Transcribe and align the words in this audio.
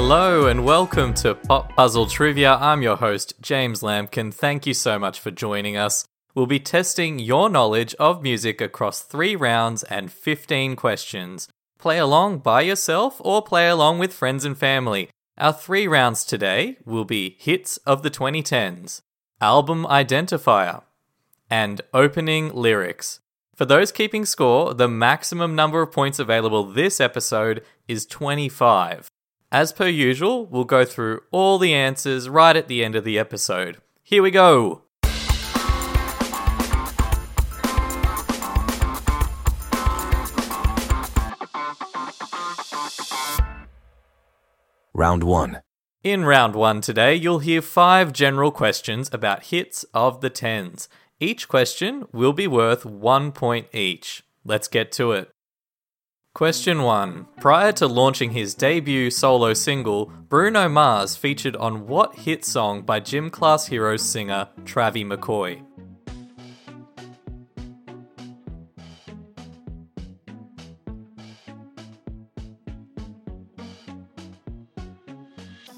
Hello 0.00 0.46
and 0.46 0.64
welcome 0.64 1.12
to 1.14 1.34
Pop 1.34 1.74
Puzzle 1.74 2.06
Trivia. 2.06 2.54
I'm 2.54 2.82
your 2.82 2.94
host, 2.94 3.34
James 3.40 3.80
Lampkin. 3.80 4.32
Thank 4.32 4.64
you 4.64 4.72
so 4.72 4.96
much 4.96 5.18
for 5.18 5.32
joining 5.32 5.76
us. 5.76 6.06
We'll 6.36 6.46
be 6.46 6.60
testing 6.60 7.18
your 7.18 7.50
knowledge 7.50 7.96
of 7.96 8.22
music 8.22 8.60
across 8.60 9.02
three 9.02 9.34
rounds 9.34 9.82
and 9.82 10.12
15 10.12 10.76
questions. 10.76 11.48
Play 11.80 11.98
along 11.98 12.38
by 12.38 12.60
yourself 12.60 13.20
or 13.24 13.42
play 13.42 13.68
along 13.68 13.98
with 13.98 14.12
friends 14.12 14.44
and 14.44 14.56
family. 14.56 15.08
Our 15.36 15.52
three 15.52 15.88
rounds 15.88 16.24
today 16.24 16.76
will 16.84 17.04
be 17.04 17.36
Hits 17.40 17.78
of 17.78 18.04
the 18.04 18.10
2010s, 18.10 19.00
Album 19.40 19.84
Identifier, 19.84 20.84
and 21.50 21.80
Opening 21.92 22.54
Lyrics. 22.54 23.18
For 23.56 23.64
those 23.64 23.90
keeping 23.90 24.24
score, 24.24 24.74
the 24.74 24.88
maximum 24.88 25.56
number 25.56 25.82
of 25.82 25.90
points 25.90 26.20
available 26.20 26.62
this 26.62 27.00
episode 27.00 27.64
is 27.88 28.06
25. 28.06 29.10
As 29.50 29.72
per 29.72 29.88
usual, 29.88 30.44
we'll 30.44 30.64
go 30.64 30.84
through 30.84 31.22
all 31.30 31.58
the 31.58 31.72
answers 31.72 32.28
right 32.28 32.54
at 32.54 32.68
the 32.68 32.84
end 32.84 32.94
of 32.94 33.04
the 33.04 33.18
episode. 33.18 33.78
Here 34.02 34.22
we 34.22 34.30
go! 34.30 34.82
Round 44.92 45.24
1. 45.24 45.62
In 46.04 46.24
round 46.24 46.54
one 46.54 46.80
today, 46.80 47.14
you'll 47.14 47.38
hear 47.38 47.62
five 47.62 48.12
general 48.12 48.50
questions 48.50 49.08
about 49.12 49.44
hits 49.44 49.84
of 49.94 50.20
the 50.20 50.30
tens. 50.30 50.88
Each 51.20 51.48
question 51.48 52.06
will 52.12 52.32
be 52.32 52.46
worth 52.46 52.84
one 52.84 53.32
point 53.32 53.68
each. 53.72 54.22
Let's 54.44 54.68
get 54.68 54.92
to 54.92 55.12
it. 55.12 55.30
Question 56.38 56.84
1. 56.84 57.26
Prior 57.40 57.72
to 57.72 57.88
launching 57.88 58.30
his 58.30 58.54
debut 58.54 59.10
solo 59.10 59.54
single, 59.54 60.06
Bruno 60.28 60.68
Mars 60.68 61.16
featured 61.16 61.56
on 61.56 61.88
what 61.88 62.14
hit 62.14 62.44
song 62.44 62.82
by 62.82 63.00
Gym 63.00 63.28
Class 63.28 63.66
Heroes 63.66 64.02
singer 64.02 64.48
Travie 64.62 65.04
McCoy? 65.04 65.60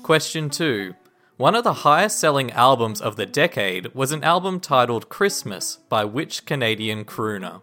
Question 0.02 0.50
2. 0.50 0.95
One 1.39 1.55
of 1.55 1.64
the 1.64 1.72
highest 1.72 2.20
selling 2.20 2.50
albums 2.50 3.00
of 3.00 3.17
the 3.17 3.24
decade 3.24 3.95
was 3.95 4.12
an 4.12 4.22
album 4.22 4.61
titled 4.61 5.08
Christmas 5.08 5.78
by 5.89 6.05
which 6.05 6.45
Canadian 6.45 7.06
crooner? 7.06 7.62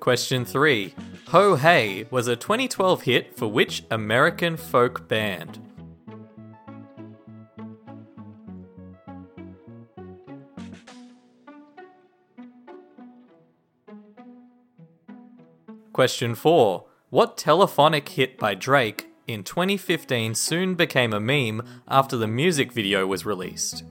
Question 0.00 0.44
3. 0.44 0.94
Ho 1.28 1.56
Hey 1.56 2.06
was 2.10 2.28
a 2.28 2.36
2012 2.36 3.02
hit 3.02 3.36
for 3.36 3.48
which 3.48 3.84
American 3.90 4.56
folk 4.56 5.08
band? 5.08 5.58
Question 15.92 16.36
4. 16.36 16.84
What 17.10 17.36
telephonic 17.36 18.08
hit 18.10 18.38
by 18.38 18.54
Drake 18.54 19.08
in 19.26 19.42
2015 19.42 20.36
soon 20.36 20.76
became 20.76 21.12
a 21.12 21.20
meme 21.20 21.62
after 21.88 22.16
the 22.16 22.28
music 22.28 22.72
video 22.72 23.04
was 23.06 23.26
released? 23.26 23.82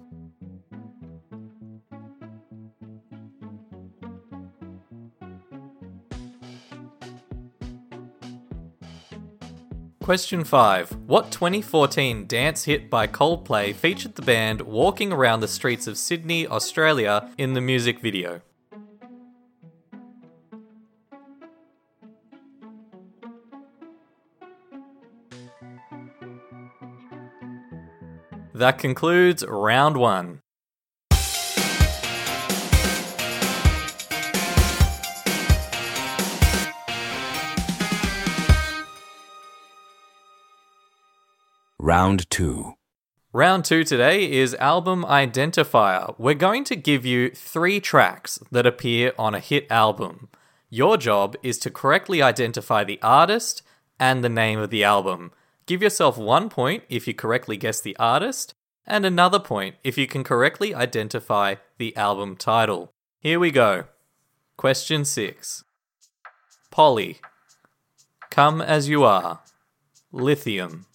Question 10.07 10.45
5. 10.45 10.99
What 11.05 11.33
2014 11.33 12.27
dance 12.27 12.63
hit 12.63 12.89
by 12.89 13.07
Coldplay 13.07 13.75
featured 13.75 14.15
the 14.15 14.21
band 14.21 14.61
walking 14.61 15.11
around 15.11 15.41
the 15.41 15.49
streets 15.49 15.85
of 15.85 15.97
Sydney, 15.97 16.47
Australia 16.47 17.29
in 17.37 17.55
the 17.55 17.59
music 17.59 17.99
video? 17.99 18.39
That 28.53 28.77
concludes 28.77 29.45
round 29.45 29.97
one. 29.97 30.41
Round 41.87 42.29
2. 42.29 42.73
Round 43.31 43.63
two 43.63 43.85
today 43.85 44.29
is 44.29 44.53
album 44.55 45.05
identifier. 45.05 46.13
We're 46.17 46.33
going 46.33 46.65
to 46.65 46.75
give 46.75 47.05
you 47.05 47.29
three 47.29 47.79
tracks 47.79 48.39
that 48.51 48.65
appear 48.65 49.13
on 49.17 49.33
a 49.33 49.39
hit 49.39 49.65
album. 49.69 50.27
Your 50.69 50.97
job 50.97 51.37
is 51.43 51.57
to 51.59 51.71
correctly 51.71 52.21
identify 52.21 52.83
the 52.83 52.99
artist 53.01 53.61
and 53.97 54.21
the 54.21 54.27
name 54.27 54.59
of 54.59 54.69
the 54.69 54.83
album. 54.83 55.31
Give 55.65 55.81
yourself 55.81 56.17
one 56.17 56.49
point 56.49 56.83
if 56.89 57.07
you 57.07 57.13
correctly 57.13 57.55
guess 57.55 57.79
the 57.79 57.95
artist, 57.95 58.53
and 58.85 59.05
another 59.05 59.39
point 59.39 59.75
if 59.81 59.97
you 59.97 60.07
can 60.07 60.25
correctly 60.25 60.75
identify 60.75 61.55
the 61.77 61.95
album 61.95 62.35
title. 62.35 62.91
Here 63.21 63.39
we 63.39 63.49
go. 63.49 63.85
Question 64.57 65.05
6. 65.05 65.63
Polly. 66.69 67.19
Come 68.29 68.59
as 68.59 68.89
you 68.89 69.05
are. 69.05 69.39
Lithium. 70.11 70.85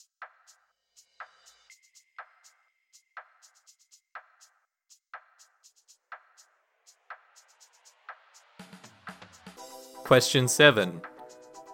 Question 10.05 10.49
7. 10.49 11.01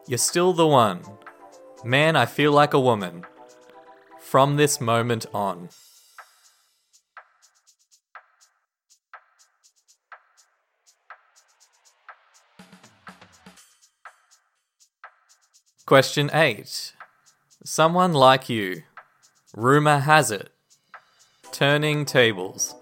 You're 0.07 0.19
still 0.19 0.53
the 0.53 0.67
one. 0.67 1.01
Man, 1.83 2.15
I 2.15 2.27
feel 2.27 2.53
like 2.53 2.75
a 2.75 2.81
woman. 2.81 3.25
From 4.21 4.57
this 4.57 4.81
moment 4.81 5.27
on. 5.35 5.71
Question 15.87 16.31
8. 16.33 16.93
Someone 17.65 18.13
like 18.13 18.49
you. 18.49 18.83
Rumor 19.57 20.01
has 20.01 20.31
it. 20.31 20.51
Turning 21.51 22.05
tables. 22.05 22.75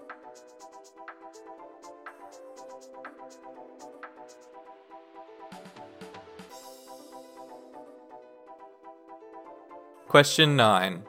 Question 10.07 10.55
9. 10.55 11.03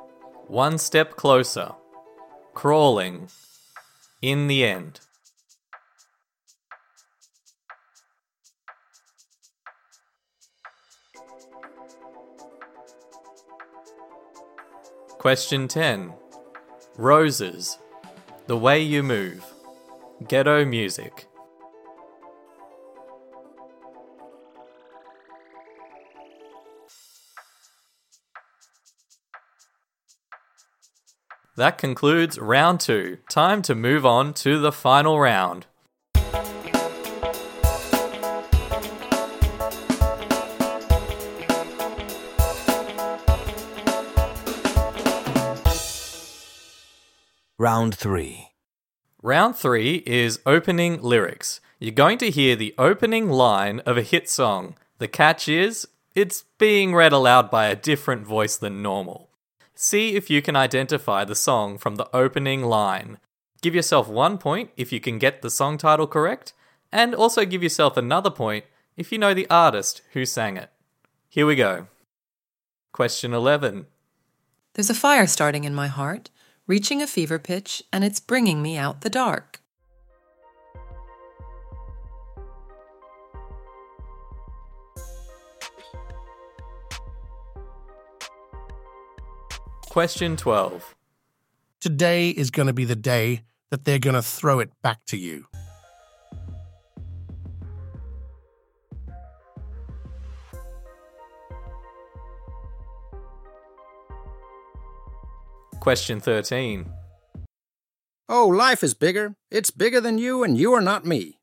One 0.48 0.76
step 0.76 1.14
closer. 1.14 1.70
Crawling. 2.52 3.28
In 4.20 4.48
the 4.48 4.64
end. 4.64 4.98
Question 15.18 15.68
10. 15.68 16.14
Roses. 16.96 17.78
The 18.48 18.56
way 18.56 18.80
you 18.80 19.04
move. 19.04 19.44
Ghetto 20.26 20.64
music. 20.64 21.27
That 31.58 31.76
concludes 31.76 32.38
round 32.38 32.78
two. 32.78 33.18
Time 33.28 33.62
to 33.62 33.74
move 33.74 34.06
on 34.06 34.32
to 34.34 34.60
the 34.60 34.70
final 34.70 35.18
round. 35.18 35.66
Round 47.58 47.92
3. 47.92 48.50
Round 49.20 49.56
three 49.56 50.04
is 50.06 50.38
opening 50.46 51.02
lyrics. 51.02 51.60
You're 51.80 51.90
going 51.90 52.18
to 52.18 52.30
hear 52.30 52.54
the 52.54 52.72
opening 52.78 53.30
line 53.30 53.80
of 53.80 53.98
a 53.98 54.02
hit 54.02 54.30
song. 54.30 54.76
The 54.98 55.08
catch 55.08 55.48
is, 55.48 55.88
it's 56.14 56.44
being 56.58 56.94
read 56.94 57.12
aloud 57.12 57.50
by 57.50 57.66
a 57.66 57.74
different 57.74 58.24
voice 58.24 58.56
than 58.56 58.80
normal. 58.80 59.27
See 59.80 60.16
if 60.16 60.28
you 60.28 60.42
can 60.42 60.56
identify 60.56 61.24
the 61.24 61.36
song 61.36 61.78
from 61.78 61.94
the 61.94 62.08
opening 62.12 62.64
line. 62.64 63.18
Give 63.62 63.76
yourself 63.76 64.08
one 64.08 64.36
point 64.36 64.70
if 64.76 64.90
you 64.90 64.98
can 64.98 65.20
get 65.20 65.40
the 65.40 65.50
song 65.50 65.78
title 65.78 66.08
correct, 66.08 66.52
and 66.90 67.14
also 67.14 67.44
give 67.44 67.62
yourself 67.62 67.96
another 67.96 68.28
point 68.28 68.64
if 68.96 69.12
you 69.12 69.18
know 69.18 69.34
the 69.34 69.48
artist 69.48 70.02
who 70.14 70.26
sang 70.26 70.56
it. 70.56 70.70
Here 71.28 71.46
we 71.46 71.54
go. 71.54 71.86
Question 72.92 73.32
11. 73.32 73.86
There's 74.74 74.90
a 74.90 74.94
fire 74.94 75.28
starting 75.28 75.62
in 75.62 75.76
my 75.76 75.86
heart, 75.86 76.30
reaching 76.66 77.00
a 77.00 77.06
fever 77.06 77.38
pitch, 77.38 77.80
and 77.92 78.02
it's 78.02 78.18
bringing 78.18 78.60
me 78.60 78.76
out 78.76 79.02
the 79.02 79.10
dark. 79.10 79.60
Question 89.90 90.36
12. 90.36 90.94
Today 91.80 92.28
is 92.28 92.50
going 92.50 92.66
to 92.66 92.74
be 92.74 92.84
the 92.84 92.94
day 92.94 93.40
that 93.70 93.86
they're 93.86 93.98
going 93.98 94.14
to 94.14 94.22
throw 94.22 94.60
it 94.60 94.70
back 94.82 95.04
to 95.06 95.16
you. 95.16 95.46
Question 105.80 106.20
13. 106.20 106.92
Oh, 108.28 108.46
life 108.46 108.84
is 108.84 108.92
bigger. 108.92 109.36
It's 109.50 109.70
bigger 109.70 110.02
than 110.02 110.18
you, 110.18 110.44
and 110.44 110.58
you 110.58 110.74
are 110.74 110.82
not 110.82 111.06
me. 111.06 111.37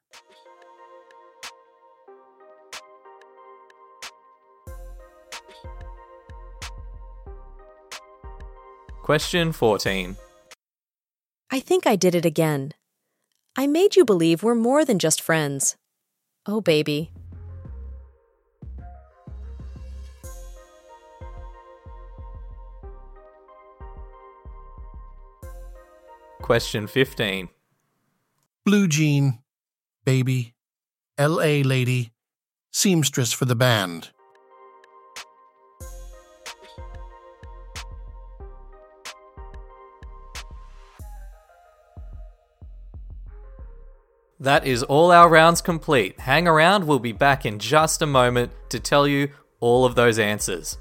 Question 9.05 9.51
14. 9.51 10.15
I 11.51 11.59
think 11.59 11.85
I 11.85 11.95
did 11.95 12.15
it 12.15 12.25
again. 12.25 12.73
I 13.55 13.67
made 13.67 13.95
you 13.95 14.03
believe 14.03 14.41
we're 14.41 14.55
more 14.55 14.83
than 14.83 14.97
just 14.97 15.21
friends. 15.21 15.75
Oh, 16.47 16.59
baby. 16.59 17.11
Question 26.41 26.87
15. 26.87 27.49
Blue 28.65 28.87
Jean, 28.87 29.37
Baby, 30.03 30.55
L.A. 31.19 31.61
Lady, 31.61 32.09
Seamstress 32.71 33.31
for 33.31 33.45
the 33.45 33.55
band. 33.55 34.09
That 44.39 44.67
is 44.67 44.83
all 44.83 45.11
our 45.11 45.29
rounds 45.29 45.61
complete. 45.61 46.19
Hang 46.19 46.47
around, 46.47 46.85
we'll 46.85 46.99
be 46.99 47.13
back 47.13 47.45
in 47.45 47.57
just 47.57 48.01
a 48.01 48.05
moment 48.05 48.51
to 48.69 48.79
tell 48.79 49.07
you 49.07 49.29
all 49.61 49.85
of 49.85 49.95
those 49.95 50.19
answers. 50.19 50.77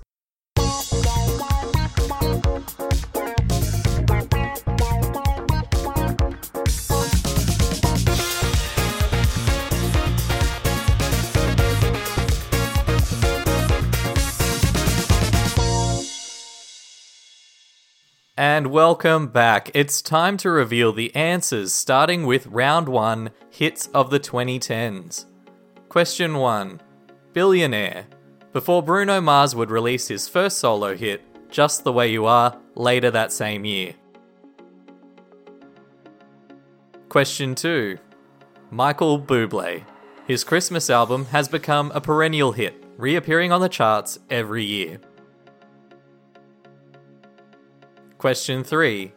And 18.36 18.72
welcome 18.72 19.28
back. 19.28 19.70
It's 19.74 20.02
time 20.02 20.36
to 20.38 20.50
reveal 20.50 20.92
the 20.92 21.14
answers, 21.14 21.72
starting 21.72 22.26
with 22.26 22.48
round 22.48 22.88
one 22.88 23.30
hits 23.48 23.86
of 23.94 24.10
the 24.10 24.18
2010s. 24.18 25.26
Question 25.88 26.38
one 26.38 26.80
Billionaire. 27.32 28.06
Before 28.52 28.82
Bruno 28.82 29.20
Mars 29.20 29.54
would 29.54 29.70
release 29.70 30.08
his 30.08 30.26
first 30.26 30.58
solo 30.58 30.96
hit, 30.96 31.22
Just 31.48 31.84
the 31.84 31.92
Way 31.92 32.10
You 32.10 32.26
Are, 32.26 32.58
later 32.74 33.08
that 33.12 33.30
same 33.30 33.64
year. 33.64 33.94
Question 37.08 37.54
2. 37.54 37.96
Michael 38.72 39.20
Bublé. 39.20 39.84
His 40.26 40.42
Christmas 40.42 40.90
album 40.90 41.26
has 41.26 41.46
become 41.46 41.92
a 41.94 42.00
perennial 42.00 42.50
hit, 42.50 42.84
reappearing 42.96 43.52
on 43.52 43.60
the 43.60 43.68
charts 43.68 44.18
every 44.28 44.64
year. 44.64 44.98
Question 48.24 48.64
3. 48.64 49.12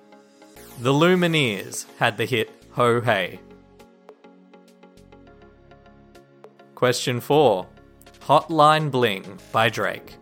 The 0.80 0.92
Lumineers 0.92 1.86
had 1.98 2.18
the 2.18 2.26
hit 2.26 2.52
Ho 2.72 3.00
Hey. 3.00 3.40
Question 6.76 7.22
4. 7.22 7.66
Hotline 8.24 8.92
Bling 8.92 9.40
by 9.54 9.70
Drake. 9.70 10.18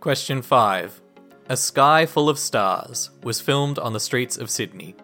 Question 0.00 0.42
5. 0.42 1.00
A 1.48 1.56
Sky 1.56 2.04
Full 2.04 2.28
of 2.28 2.40
Stars 2.40 3.10
was 3.22 3.40
filmed 3.40 3.78
on 3.78 3.92
the 3.92 4.00
streets 4.00 4.36
of 4.36 4.50
Sydney. 4.50 4.96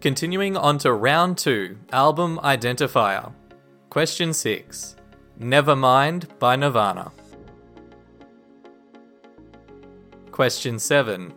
Continuing 0.00 0.56
on 0.56 0.78
to 0.78 0.94
round 0.94 1.36
2, 1.36 1.76
album 1.92 2.40
identifier. 2.42 3.34
Question 3.90 4.32
6. 4.32 4.96
Nevermind 5.38 6.38
by 6.38 6.56
Nirvana. 6.56 7.12
Question 10.40 10.78
7. 10.78 11.34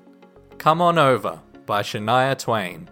Come 0.58 0.82
On 0.82 0.98
Over 0.98 1.42
by 1.66 1.82
Shania 1.82 2.40
Twain. 2.40 2.90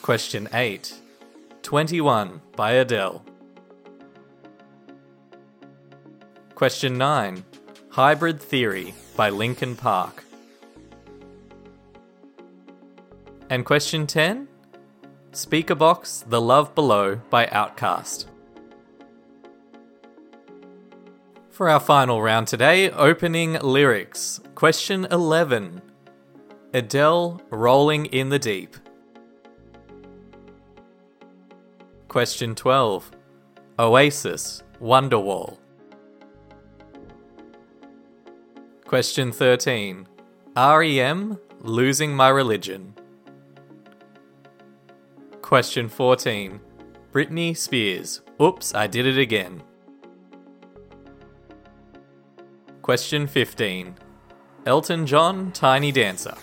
Question 0.00 0.48
8. 0.50 0.94
21 1.60 2.40
by 2.56 2.70
Adele. 2.72 3.22
Question 6.54 6.96
9. 6.96 7.44
Hybrid 7.90 8.40
Theory 8.40 8.94
by 9.14 9.28
Linkin 9.28 9.76
Park. 9.76 10.24
And 13.50 13.66
question 13.66 14.06
10. 14.06 14.48
Speakerboxxx 15.32 16.30
The 16.30 16.40
Love 16.40 16.74
Below 16.74 17.16
by 17.28 17.44
Outkast. 17.44 18.24
For 21.56 21.70
our 21.70 21.80
final 21.80 22.20
round 22.20 22.48
today, 22.48 22.90
opening 22.90 23.54
lyrics. 23.54 24.40
Question 24.54 25.06
11. 25.10 25.80
Adele 26.74 27.40
rolling 27.48 28.04
in 28.04 28.28
the 28.28 28.38
deep. 28.38 28.76
Question 32.08 32.54
12. 32.54 33.10
Oasis 33.78 34.64
Wonderwall. 34.82 35.56
Question 38.84 39.32
13. 39.32 40.06
REM 40.54 41.38
Losing 41.62 42.14
My 42.14 42.28
Religion. 42.28 42.94
Question 45.40 45.88
14. 45.88 46.60
Britney 47.10 47.56
Spears. 47.56 48.20
Oops, 48.42 48.74
I 48.74 48.86
did 48.86 49.06
it 49.06 49.16
again. 49.16 49.62
Question 52.86 53.26
15. 53.26 53.96
Elton 54.64 55.06
John, 55.06 55.50
Tiny 55.50 55.90
Dancer. 55.90 56.36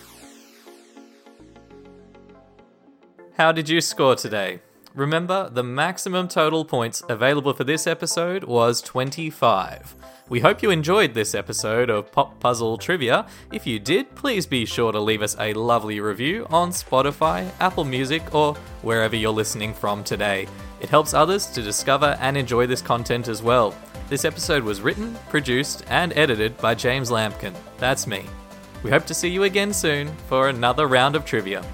How 3.38 3.50
did 3.50 3.70
you 3.70 3.80
score 3.80 4.14
today? 4.14 4.60
Remember, 4.92 5.48
the 5.48 5.62
maximum 5.62 6.28
total 6.28 6.66
points 6.66 7.02
available 7.08 7.54
for 7.54 7.64
this 7.64 7.86
episode 7.86 8.44
was 8.44 8.82
25. 8.82 9.96
We 10.28 10.40
hope 10.40 10.62
you 10.62 10.68
enjoyed 10.68 11.14
this 11.14 11.34
episode 11.34 11.88
of 11.88 12.12
Pop 12.12 12.38
Puzzle 12.40 12.76
Trivia. 12.76 13.24
If 13.50 13.66
you 13.66 13.78
did, 13.78 14.14
please 14.14 14.46
be 14.46 14.66
sure 14.66 14.92
to 14.92 15.00
leave 15.00 15.22
us 15.22 15.34
a 15.40 15.54
lovely 15.54 16.00
review 16.00 16.46
on 16.50 16.72
Spotify, 16.72 17.50
Apple 17.58 17.84
Music, 17.84 18.34
or 18.34 18.52
wherever 18.82 19.16
you're 19.16 19.32
listening 19.32 19.72
from 19.72 20.04
today. 20.04 20.46
It 20.82 20.90
helps 20.90 21.14
others 21.14 21.46
to 21.46 21.62
discover 21.62 22.18
and 22.20 22.36
enjoy 22.36 22.66
this 22.66 22.82
content 22.82 23.28
as 23.28 23.42
well. 23.42 23.74
This 24.10 24.26
episode 24.26 24.64
was 24.64 24.82
written, 24.82 25.16
produced, 25.30 25.82
and 25.88 26.12
edited 26.14 26.58
by 26.58 26.74
James 26.74 27.10
Lampkin. 27.10 27.54
That's 27.78 28.06
me. 28.06 28.24
We 28.82 28.90
hope 28.90 29.06
to 29.06 29.14
see 29.14 29.28
you 29.28 29.44
again 29.44 29.72
soon 29.72 30.14
for 30.28 30.50
another 30.50 30.86
round 30.86 31.16
of 31.16 31.24
trivia. 31.24 31.64